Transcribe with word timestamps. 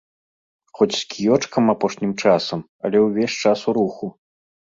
Хоць 0.79 0.95
з 0.99 1.03
кіёчкам 1.13 1.63
апошнім 1.73 2.11
часам, 2.23 2.59
але 2.89 2.97
ўвесь 3.05 3.37
час 3.43 3.59
у 3.73 3.77
руху. 3.79 4.05